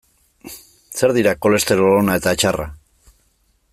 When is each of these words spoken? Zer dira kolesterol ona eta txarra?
Zer 1.01 1.13
dira 1.17 1.33
kolesterol 1.47 1.99
ona 1.99 2.17
eta 2.21 2.33
txarra? 2.45 2.67